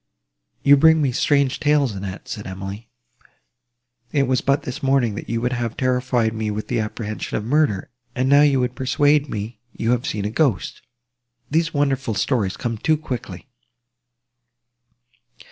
"You 0.63 0.77
bring 0.77 0.99
me 0.99 1.11
strange 1.11 1.59
tales, 1.59 1.91
Annette," 1.91 2.27
said 2.27 2.47
Emily: 2.47 2.89
"it 4.11 4.23
was 4.25 4.41
but 4.41 4.63
this 4.63 4.81
morning, 4.81 5.13
that 5.13 5.29
you 5.29 5.39
would 5.41 5.53
have 5.53 5.77
terrified 5.77 6.33
me 6.33 6.49
with 6.49 6.69
the 6.69 6.79
apprehension 6.79 7.37
of 7.37 7.45
murder; 7.45 7.91
and 8.15 8.27
now 8.27 8.41
you 8.41 8.59
would 8.61 8.73
persuade 8.75 9.29
me, 9.29 9.59
you 9.77 9.91
have 9.91 10.07
seen 10.07 10.25
a 10.25 10.31
ghost! 10.31 10.81
These 11.51 11.71
wonderful 11.75 12.15
stories 12.15 12.57
come 12.57 12.79
too 12.79 12.97
quickly." 12.97 13.45